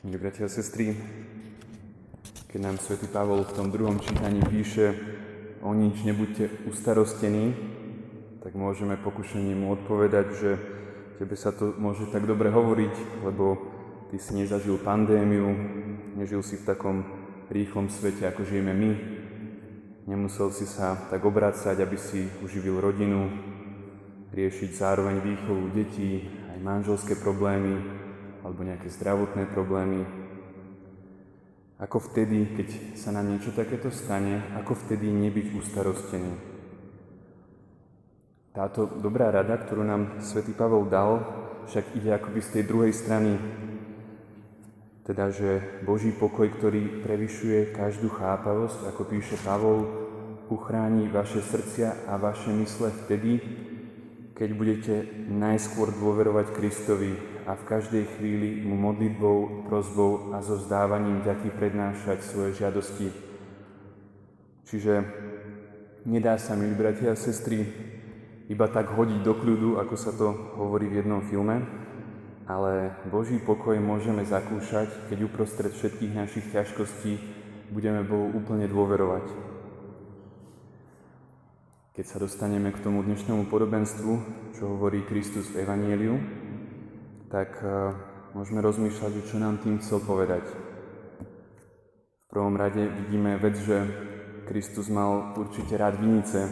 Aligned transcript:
Milí 0.00 0.16
bratia 0.16 0.48
a 0.48 0.48
sestry, 0.48 0.96
keď 2.48 2.60
nám 2.64 2.80
svätý 2.80 3.04
Pavol 3.04 3.44
v 3.44 3.52
tom 3.52 3.68
druhom 3.68 4.00
čítaní 4.00 4.40
píše 4.48 4.96
o 5.60 5.76
nič 5.76 6.00
nebuďte 6.08 6.64
ustarostení, 6.72 7.52
tak 8.40 8.56
môžeme 8.56 8.96
pokušením 8.96 9.60
mu 9.60 9.76
odpovedať, 9.76 10.26
že 10.40 10.50
tebe 11.20 11.36
sa 11.36 11.52
to 11.52 11.76
môže 11.76 12.08
tak 12.08 12.24
dobre 12.24 12.48
hovoriť, 12.48 13.20
lebo 13.28 13.60
ty 14.08 14.16
si 14.16 14.40
nezažil 14.40 14.80
pandémiu, 14.80 15.52
nežil 16.16 16.40
si 16.40 16.56
v 16.56 16.64
takom 16.64 17.04
rýchlom 17.52 17.92
svete, 17.92 18.24
ako 18.24 18.48
žijeme 18.48 18.72
my, 18.72 18.90
nemusel 20.08 20.48
si 20.48 20.64
sa 20.64 20.96
tak 21.12 21.20
obracať, 21.28 21.76
aby 21.76 22.00
si 22.00 22.24
uživil 22.40 22.80
rodinu, 22.80 23.28
riešiť 24.32 24.80
zároveň 24.80 25.20
výchovu 25.20 25.76
detí, 25.76 26.24
aj 26.56 26.58
manželské 26.64 27.20
problémy, 27.20 28.08
alebo 28.44 28.64
nejaké 28.64 28.88
zdravotné 28.88 29.48
problémy. 29.52 30.04
Ako 31.80 31.96
vtedy, 32.12 32.56
keď 32.56 32.68
sa 32.96 33.12
nám 33.12 33.32
niečo 33.32 33.56
takéto 33.56 33.88
stane, 33.88 34.44
ako 34.60 34.76
vtedy 34.76 35.08
nebyť 35.08 35.46
ustarostený. 35.56 36.32
Táto 38.52 38.84
dobrá 39.00 39.32
rada, 39.32 39.56
ktorú 39.56 39.86
nám 39.86 40.20
svätý 40.20 40.52
Pavol 40.52 40.90
dal, 40.90 41.24
však 41.70 41.96
ide 41.96 42.10
akoby 42.12 42.40
z 42.42 42.50
tej 42.50 42.62
druhej 42.66 42.92
strany. 42.92 43.38
Teda, 45.06 45.30
že 45.32 45.80
Boží 45.86 46.12
pokoj, 46.12 46.50
ktorý 46.50 47.00
prevyšuje 47.06 47.72
každú 47.72 48.10
chápavosť, 48.10 48.90
ako 48.90 49.02
píše 49.06 49.38
Pavol, 49.40 49.86
uchráni 50.50 51.06
vaše 51.06 51.40
srdcia 51.40 52.10
a 52.10 52.18
vaše 52.18 52.50
mysle 52.50 52.90
vtedy, 53.06 53.38
keď 54.40 54.56
budete 54.56 54.94
najskôr 55.28 55.92
dôverovať 55.92 56.56
Kristovi 56.56 57.12
a 57.44 57.52
v 57.60 57.66
každej 57.68 58.04
chvíli 58.16 58.64
mu 58.64 58.72
modlitbou, 58.72 59.68
prozbou 59.68 60.32
a 60.32 60.40
so 60.40 60.56
zdávaním 60.56 61.20
ďaky 61.20 61.52
prednášať 61.52 62.24
svoje 62.24 62.56
žiadosti. 62.56 63.12
Čiže 64.64 65.04
nedá 66.08 66.40
sa, 66.40 66.56
milí 66.56 66.72
bratia 66.72 67.12
a 67.12 67.20
sestry, 67.20 67.68
iba 68.48 68.64
tak 68.72 68.88
hodiť 68.96 69.20
do 69.20 69.36
kľudu, 69.36 69.76
ako 69.76 69.94
sa 70.00 70.08
to 70.16 70.32
hovorí 70.56 70.88
v 70.88 71.04
jednom 71.04 71.20
filme, 71.20 71.60
ale 72.48 72.96
Boží 73.12 73.36
pokoj 73.36 73.76
môžeme 73.76 74.24
zakúšať, 74.24 74.88
keď 75.12 75.28
uprostred 75.28 75.76
všetkých 75.76 76.16
našich 76.16 76.48
ťažkostí 76.48 77.20
budeme 77.76 78.00
Bohu 78.08 78.32
úplne 78.32 78.64
dôverovať. 78.64 79.59
Keď 81.90 82.06
sa 82.06 82.22
dostaneme 82.22 82.70
k 82.70 82.86
tomu 82.86 83.02
dnešnému 83.02 83.50
podobenstvu, 83.50 84.12
čo 84.54 84.78
hovorí 84.78 85.02
Kristus 85.02 85.50
v 85.50 85.66
Evanieliu, 85.66 86.22
tak 87.26 87.58
uh, 87.66 87.90
môžeme 88.30 88.62
rozmýšľať, 88.62 89.26
čo 89.26 89.42
nám 89.42 89.58
tým 89.58 89.82
chcel 89.82 89.98
povedať. 89.98 90.46
V 91.18 92.26
prvom 92.30 92.54
rade 92.54 92.86
vidíme 92.86 93.34
vec, 93.42 93.58
že 93.58 93.90
Kristus 94.46 94.86
mal 94.86 95.34
určite 95.34 95.74
rád 95.74 95.98
vinice, 95.98 96.46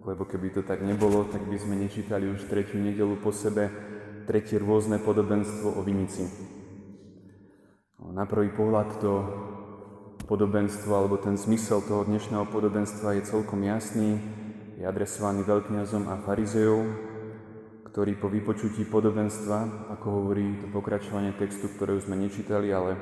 lebo 0.00 0.24
keby 0.24 0.48
to 0.56 0.62
tak 0.64 0.80
nebolo, 0.80 1.28
tak 1.28 1.44
by 1.44 1.60
sme 1.60 1.76
nečítali 1.76 2.24
už 2.32 2.48
tretiu 2.48 2.80
nedelu 2.80 3.20
po 3.20 3.36
sebe 3.36 3.68
tretie 4.24 4.56
rôzne 4.56 4.96
podobenstvo 4.96 5.76
o 5.76 5.84
vinici. 5.84 6.24
No, 8.00 8.16
na 8.16 8.24
prvý 8.24 8.48
pohľad 8.48 8.96
to 8.96 9.12
podobenstvo 10.24 10.90
alebo 10.94 11.18
ten 11.18 11.34
zmysel 11.34 11.82
toho 11.82 12.06
dnešného 12.06 12.46
podobenstva 12.48 13.18
je 13.18 13.28
celkom 13.28 13.62
jasný, 13.66 14.18
je 14.78 14.84
adresovaný 14.86 15.42
veľkňazom 15.42 16.08
a 16.10 16.22
farizejov, 16.22 16.80
ktorý 17.92 18.16
po 18.16 18.30
vypočutí 18.30 18.88
podobenstva, 18.88 19.90
ako 19.92 20.06
hovorí 20.08 20.62
to 20.62 20.66
pokračovanie 20.70 21.36
textu, 21.36 21.68
ktoré 21.68 21.98
už 21.98 22.08
sme 22.08 22.16
nečítali, 22.16 22.72
ale 22.72 22.96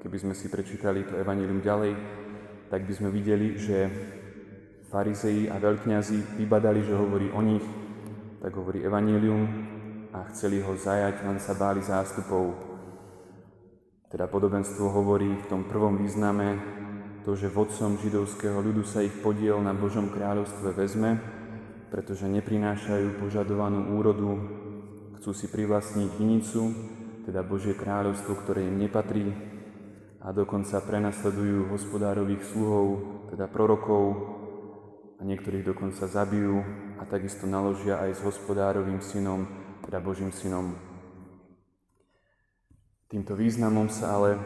keby 0.00 0.16
sme 0.16 0.34
si 0.34 0.48
prečítali 0.48 1.04
to 1.04 1.18
evanílium 1.18 1.60
ďalej, 1.60 1.92
tak 2.70 2.86
by 2.86 2.92
sme 2.92 3.08
videli, 3.12 3.58
že 3.60 3.90
farizei 4.88 5.50
a 5.50 5.58
veľkňazi 5.58 6.38
vybadali, 6.38 6.80
že 6.86 6.94
hovorí 6.94 7.28
o 7.34 7.40
nich, 7.42 7.66
tak 8.38 8.54
hovorí 8.54 8.84
evanílium 8.84 9.42
a 10.14 10.30
chceli 10.30 10.62
ho 10.62 10.72
zajať, 10.76 11.26
len 11.26 11.38
sa 11.42 11.56
báli 11.58 11.82
zástupov. 11.82 12.73
Teda 14.14 14.30
podobenstvo 14.30 14.94
hovorí 14.94 15.26
v 15.26 15.48
tom 15.50 15.66
prvom 15.66 15.98
význame 15.98 16.62
to, 17.26 17.34
že 17.34 17.50
vodcom 17.50 17.98
židovského 17.98 18.62
ľudu 18.62 18.86
sa 18.86 19.02
ich 19.02 19.10
podiel 19.10 19.58
na 19.58 19.74
Božom 19.74 20.06
kráľovstve 20.06 20.70
vezme, 20.70 21.18
pretože 21.90 22.30
neprinášajú 22.30 23.18
požadovanú 23.18 23.98
úrodu, 23.98 24.38
chcú 25.18 25.34
si 25.34 25.50
privlastniť 25.50 26.14
vinicu, 26.14 26.62
teda 27.26 27.42
Božie 27.42 27.74
kráľovstvo, 27.74 28.38
ktoré 28.38 28.62
im 28.62 28.78
nepatrí, 28.78 29.34
a 30.22 30.30
dokonca 30.30 30.78
prenasledujú 30.78 31.74
hospodárových 31.74 32.46
sluhov, 32.54 32.86
teda 33.34 33.50
prorokov, 33.50 34.30
a 35.18 35.26
niektorých 35.26 35.74
dokonca 35.74 36.06
zabijú 36.06 36.62
a 36.98 37.08
takisto 37.10 37.50
naložia 37.50 37.98
aj 37.98 38.14
s 38.14 38.20
hospodárovým 38.22 39.02
synom, 39.02 39.42
teda 39.82 39.98
Božím 39.98 40.30
synom. 40.30 40.93
Týmto 43.04 43.36
významom 43.36 43.92
sa 43.92 44.16
ale 44.16 44.40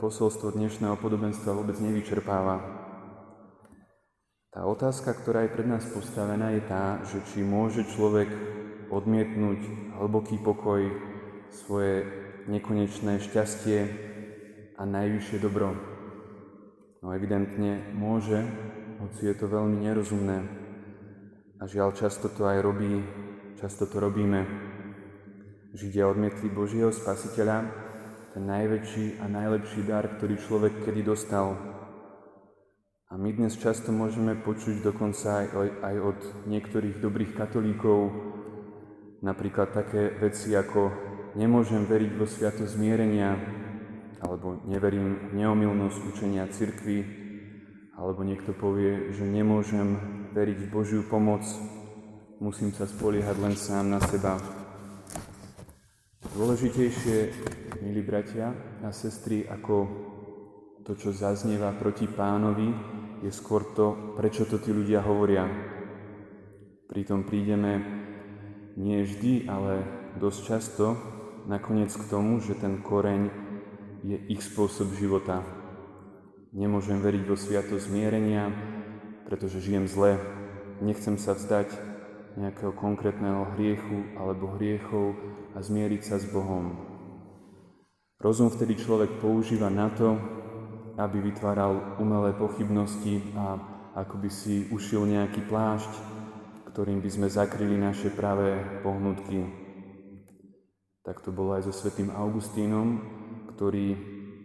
posolstvo 0.00 0.56
dnešného 0.56 0.96
podobenstva 0.96 1.52
vôbec 1.52 1.76
nevyčerpáva. 1.76 2.56
Tá 4.48 4.64
otázka, 4.64 5.12
ktorá 5.12 5.44
je 5.44 5.52
pred 5.52 5.68
nás 5.68 5.84
postavená, 5.92 6.56
je 6.56 6.64
tá, 6.64 7.04
že 7.04 7.20
či 7.28 7.44
môže 7.44 7.84
človek 7.84 8.32
odmietnúť 8.88 9.60
hlboký 10.00 10.40
pokoj, 10.40 10.88
svoje 11.52 12.08
nekonečné 12.48 13.20
šťastie 13.20 13.78
a 14.80 14.82
najvyššie 14.88 15.38
dobro. 15.44 15.76
No 17.04 17.12
evidentne 17.12 17.92
môže, 17.92 18.40
hoci 19.04 19.28
je 19.28 19.36
to 19.36 19.52
veľmi 19.52 19.84
nerozumné. 19.84 20.48
A 21.60 21.68
žiaľ, 21.68 21.92
často 21.92 22.32
to 22.32 22.48
aj 22.48 22.64
robí, 22.64 23.04
často 23.60 23.84
to 23.84 24.00
robíme. 24.00 24.48
Židia 25.76 26.08
odmietli 26.08 26.48
Božieho 26.48 26.88
spasiteľa, 26.88 27.87
najväčší 28.38 29.20
a 29.20 29.28
najlepší 29.28 29.84
dar, 29.84 30.06
ktorý 30.16 30.38
človek 30.38 30.86
kedy 30.86 31.02
dostal, 31.02 31.58
a 33.08 33.16
my 33.16 33.32
dnes 33.32 33.56
často 33.56 33.88
môžeme 33.88 34.36
počuť 34.36 34.84
dokonca 34.84 35.40
aj, 35.40 35.48
aj 35.80 35.96
od 35.96 36.18
niektorých 36.44 37.00
dobrých 37.00 37.40
katolíkov 37.40 38.12
napríklad 39.24 39.72
také 39.72 40.12
veci 40.20 40.52
ako 40.52 40.92
nemôžem 41.32 41.88
veriť 41.88 42.10
vo 42.20 42.28
sviato 42.28 42.68
zmierenia, 42.68 43.32
alebo 44.20 44.60
neverím 44.68 45.32
v 45.32 45.40
neomilnosť 45.40 45.98
učenia 46.04 46.52
cirkvy, 46.52 47.00
alebo 47.96 48.22
niekto 48.28 48.52
povie, 48.52 49.10
že 49.16 49.24
nemôžem 49.24 49.96
veriť 50.36 50.58
v 50.66 50.70
Božiu 50.70 51.00
pomoc, 51.08 51.48
musím 52.44 52.76
sa 52.76 52.84
spoliehať 52.84 53.36
len 53.40 53.56
sám 53.56 53.88
na 53.88 54.04
seba. 54.04 54.36
Dôležitejšie, 56.38 57.34
milí 57.82 57.98
bratia 58.06 58.54
a 58.86 58.94
sestry, 58.94 59.42
ako 59.42 59.90
to, 60.86 60.94
čo 60.94 61.10
zaznieva 61.10 61.74
proti 61.74 62.06
pánovi, 62.06 62.70
je 63.26 63.30
skôr 63.34 63.66
to, 63.74 64.14
prečo 64.14 64.46
to 64.46 64.62
tí 64.62 64.70
ľudia 64.70 65.02
hovoria. 65.02 65.50
Pritom 66.86 67.26
prídeme 67.26 67.82
nie 68.78 69.02
vždy, 69.02 69.50
ale 69.50 69.82
dosť 70.22 70.40
často 70.46 70.94
nakoniec 71.50 71.90
k 71.90 72.06
tomu, 72.06 72.38
že 72.38 72.54
ten 72.54 72.86
koreň 72.86 73.34
je 74.06 74.22
ich 74.30 74.38
spôsob 74.38 74.94
života. 74.94 75.42
Nemôžem 76.54 77.02
veriť 77.02 77.22
vo 77.26 77.34
sviato 77.34 77.74
zmierenia, 77.82 78.54
pretože 79.26 79.58
žijem 79.58 79.90
zle. 79.90 80.22
Nechcem 80.86 81.18
sa 81.18 81.34
vzdať 81.34 81.97
nejakého 82.38 82.70
konkrétneho 82.70 83.50
hriechu 83.58 84.14
alebo 84.14 84.54
hriechov 84.54 85.18
a 85.52 85.58
zmieriť 85.58 86.02
sa 86.06 86.22
s 86.22 86.26
Bohom. 86.30 86.78
Rozum 88.22 88.46
vtedy 88.50 88.78
človek 88.78 89.18
používa 89.18 89.66
na 89.66 89.90
to, 89.90 90.14
aby 90.98 91.18
vytváral 91.22 91.98
umelé 91.98 92.34
pochybnosti 92.34 93.34
a 93.34 93.58
ako 93.98 94.22
by 94.22 94.30
si 94.30 94.70
ušil 94.70 95.06
nejaký 95.06 95.46
plášť, 95.50 95.90
ktorým 96.70 97.02
by 97.02 97.10
sme 97.10 97.28
zakryli 97.30 97.74
naše 97.74 98.14
pravé 98.14 98.82
pohnutky. 98.86 99.42
Tak 101.02 101.22
to 101.22 101.34
bolo 101.34 101.58
aj 101.58 101.66
so 101.66 101.74
svetým 101.74 102.14
Augustínom, 102.14 103.02
ktorý, 103.54 103.98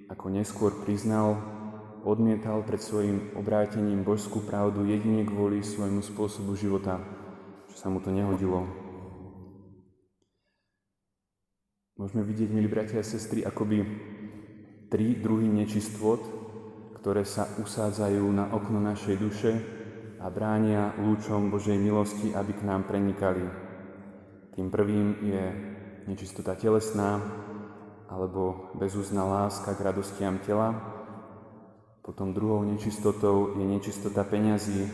ako 0.09 0.25
neskôr 0.33 0.71
priznal, 0.81 1.37
odmietal 2.05 2.61
pred 2.65 2.81
svojim 2.81 3.33
obrátením 3.37 4.01
božskú 4.01 4.41
pravdu 4.41 4.85
jedine 4.85 5.25
kvôli 5.25 5.61
svojmu 5.61 6.01
spôsobu 6.01 6.57
života, 6.57 7.01
že 7.73 7.81
sa 7.81 7.89
mu 7.89 7.97
to 7.97 8.13
nehodilo. 8.13 8.69
Môžeme 11.97 12.21
vidieť, 12.21 12.49
milí 12.53 12.69
bratia 12.69 13.01
a 13.01 13.05
sestry, 13.05 13.41
akoby 13.41 13.81
tri 14.93 15.17
druhy 15.17 15.49
nečistôt, 15.49 16.21
ktoré 17.01 17.25
sa 17.25 17.49
usádzajú 17.57 18.25
na 18.29 18.53
okno 18.53 18.77
našej 18.77 19.15
duše 19.17 19.51
a 20.21 20.29
bránia 20.29 20.93
lúčom 21.01 21.49
Božej 21.49 21.81
milosti, 21.81 22.29
aby 22.37 22.53
k 22.53 22.61
nám 22.61 22.85
prenikali. 22.85 23.45
Tým 24.53 24.69
prvým 24.69 25.25
je 25.25 25.43
nečistota 26.05 26.53
telesná, 26.53 27.17
alebo 28.13 28.69
bezúzná 28.77 29.25
láska 29.25 29.73
k 29.73 29.81
radostiam 29.81 30.37
tela. 30.37 30.77
Potom 32.05 32.35
druhou 32.35 32.61
nečistotou 32.61 33.57
je 33.57 33.65
nečistota 33.65 34.21
peňazí 34.21 34.85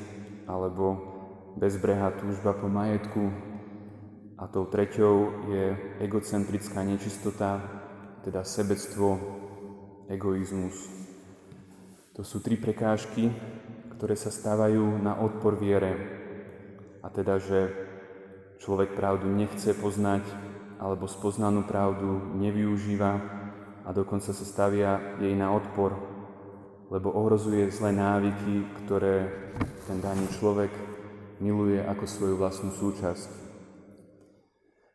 alebo 0.48 1.09
bezbrehá 1.58 2.14
túžba 2.20 2.54
po 2.54 2.70
majetku. 2.70 3.32
A 4.40 4.48
tou 4.48 4.68
treťou 4.70 5.48
je 5.50 5.66
egocentrická 6.04 6.84
nečistota, 6.86 7.60
teda 8.22 8.44
sebectvo, 8.44 9.18
egoizmus. 10.10 10.76
To 12.16 12.26
sú 12.28 12.44
tri 12.44 12.60
prekážky, 12.60 13.32
ktoré 13.96 14.16
sa 14.16 14.32
stávajú 14.32 15.00
na 15.00 15.20
odpor 15.20 15.56
viere. 15.56 15.96
A 17.00 17.08
teda, 17.08 17.40
že 17.40 17.72
človek 18.60 18.96
pravdu 18.96 19.32
nechce 19.32 19.72
poznať, 19.76 20.24
alebo 20.80 21.12
spoznanú 21.12 21.68
pravdu 21.68 22.36
nevyužíva 22.40 23.12
a 23.84 23.90
dokonca 23.92 24.32
sa 24.32 24.46
stavia 24.48 25.20
jej 25.20 25.36
na 25.36 25.52
odpor, 25.52 25.96
lebo 26.88 27.12
ohrozuje 27.12 27.68
zlé 27.72 27.92
návyky, 27.92 28.68
ktoré 28.84 29.28
ten 29.88 30.00
daný 30.00 30.28
človek 30.40 30.72
miluje 31.40 31.80
ako 31.80 32.06
svoju 32.06 32.36
vlastnú 32.36 32.72
súčasť. 32.76 33.50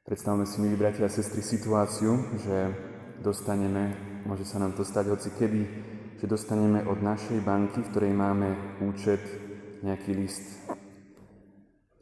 Predstavme 0.04 0.44
si, 0.44 0.60
milí 0.60 0.76
bratia 0.76 1.08
a 1.08 1.12
sestry, 1.12 1.40
situáciu, 1.40 2.20
že 2.44 2.56
dostaneme, 3.24 3.96
môže 4.28 4.44
sa 4.44 4.60
nám 4.60 4.76
to 4.76 4.84
stať 4.84 5.08
hoci 5.08 5.32
kedy, 5.32 5.62
že 6.20 6.28
dostaneme 6.28 6.84
od 6.84 7.00
našej 7.00 7.40
banky, 7.40 7.80
v 7.80 7.90
ktorej 7.90 8.12
máme 8.12 8.80
účet, 8.84 9.20
nejaký 9.80 10.12
list. 10.12 10.44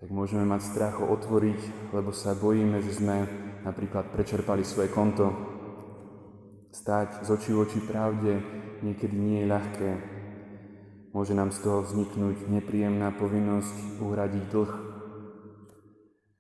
Tak 0.03 0.11
môžeme 0.11 0.43
mať 0.43 0.67
strach 0.67 0.99
ho 0.99 1.07
otvoriť, 1.15 1.95
lebo 1.95 2.11
sa 2.11 2.35
bojíme, 2.35 2.83
že 2.83 2.99
sme 2.99 3.23
napríklad 3.63 4.11
prečerpali 4.11 4.67
svoje 4.67 4.91
konto. 4.91 5.31
Stáť 6.75 7.23
z 7.23 7.29
očí 7.31 7.55
v 7.55 7.63
oči 7.63 7.81
pravde 7.87 8.43
niekedy 8.83 9.15
nie 9.15 9.47
je 9.47 9.51
ľahké. 9.51 9.91
Môže 11.13 11.37
nám 11.37 11.53
z 11.53 11.61
toho 11.61 11.85
vzniknúť 11.85 12.49
nepríjemná 12.49 13.13
povinnosť 13.13 14.01
uhradiť 14.01 14.45
dlh. 14.49 14.73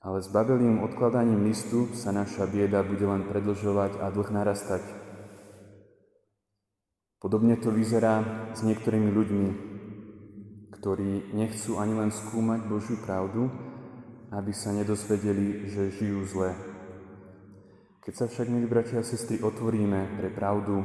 Ale 0.00 0.18
s 0.24 0.32
babelým 0.32 0.80
odkladaním 0.80 1.44
listu 1.44 1.92
sa 1.92 2.08
naša 2.08 2.48
bieda 2.48 2.80
bude 2.80 3.04
len 3.04 3.28
predlžovať 3.28 4.00
a 4.00 4.08
dlh 4.08 4.28
narastať. 4.32 4.80
Podobne 7.20 7.60
to 7.60 7.68
vyzerá 7.68 8.48
s 8.56 8.64
niektorými 8.64 9.12
ľuďmi, 9.12 9.48
ktorí 10.80 11.36
nechcú 11.36 11.76
ani 11.76 11.94
len 11.94 12.10
skúmať 12.10 12.60
Božiu 12.66 12.96
pravdu, 13.04 13.52
aby 14.32 14.50
sa 14.56 14.72
nedozvedeli, 14.72 15.68
že 15.68 15.92
žijú 16.00 16.24
zle. 16.26 16.50
Keď 18.02 18.14
sa 18.16 18.26
však, 18.26 18.50
milí 18.50 18.66
bratia 18.66 18.98
a 18.98 19.06
sestry, 19.06 19.38
otvoríme 19.38 20.18
pre 20.18 20.32
pravdu, 20.34 20.82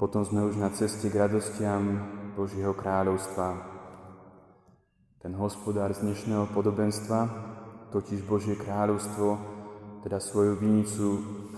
potom 0.00 0.26
sme 0.26 0.42
už 0.48 0.58
na 0.58 0.72
ceste 0.74 1.06
k 1.06 1.14
radostiam 1.14 2.18
Božieho 2.32 2.72
kráľovstva. 2.72 3.60
Ten 5.20 5.36
hospodár 5.36 5.92
z 5.92 6.00
dnešného 6.00 6.48
podobenstva, 6.56 7.28
totiž 7.92 8.24
Božie 8.24 8.56
kráľovstvo, 8.56 9.36
teda 10.00 10.16
svoju 10.16 10.56
vinicu 10.56 11.08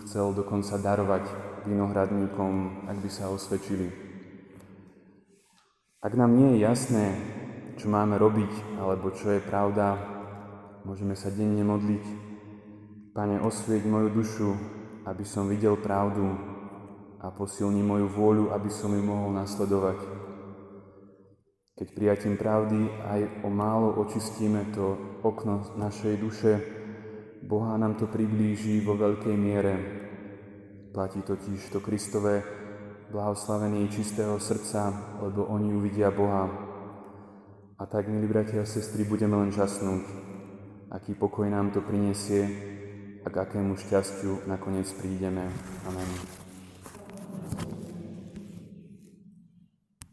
chcel 0.03 0.35
dokonca 0.35 0.75
darovať 0.75 1.25
vinohradníkom, 1.71 2.85
ak 2.91 2.97
by 2.99 3.07
sa 3.09 3.31
osvedčili. 3.31 3.87
Ak 6.03 6.13
nám 6.19 6.35
nie 6.35 6.59
je 6.59 6.67
jasné, 6.67 7.07
čo 7.79 7.87
máme 7.87 8.19
robiť, 8.19 8.83
alebo 8.83 9.15
čo 9.15 9.31
je 9.31 9.47
pravda, 9.47 9.95
môžeme 10.83 11.15
sa 11.15 11.31
denne 11.31 11.63
modliť. 11.63 12.05
Pane, 13.15 13.39
osvieť 13.39 13.87
moju 13.87 14.09
dušu, 14.11 14.51
aby 15.07 15.23
som 15.23 15.47
videl 15.47 15.79
pravdu 15.79 16.35
a 17.23 17.31
posilni 17.31 17.81
moju 17.81 18.11
vôľu, 18.11 18.45
aby 18.51 18.69
som 18.75 18.91
ju 18.91 19.01
mohol 19.07 19.31
nasledovať. 19.39 20.24
Keď 21.75 21.89
prijatím 21.91 22.39
pravdy 22.39 22.87
aj 23.03 23.21
o 23.43 23.51
málo 23.51 23.99
očistíme 23.99 24.71
to 24.75 25.19
okno 25.27 25.75
našej 25.75 26.15
duše, 26.17 26.53
Boha 27.45 27.77
nám 27.77 27.99
to 27.99 28.07
priblíži 28.09 28.81
vo 28.81 28.97
veľkej 28.97 29.37
miere 29.37 30.05
Platí 30.95 31.23
totiž 31.23 31.75
to 31.75 31.83
Kristové 31.83 32.43
blahoslavení 33.11 33.91
čistého 33.91 34.39
srdca, 34.39 34.95
lebo 35.27 35.43
oni 35.51 35.75
uvidia 35.75 36.15
Boha. 36.15 36.47
A 37.79 37.87
tak, 37.87 38.07
milí 38.07 38.31
bratia 38.31 38.63
a 38.63 38.71
sestry, 38.71 39.03
budeme 39.03 39.35
len 39.35 39.51
žasnúť, 39.51 40.07
aký 40.95 41.19
pokoj 41.19 41.51
nám 41.51 41.75
to 41.75 41.83
prinesie 41.83 42.47
a 43.23 43.31
k 43.31 43.43
akému 43.43 43.75
šťastiu 43.75 44.47
nakoniec 44.47 44.87
prídeme. 44.95 45.51
Amen. 45.91 46.44